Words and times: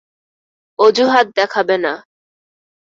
অযুহাত 0.79 1.27
দেখাবে 1.37 1.75
না। 1.77 1.93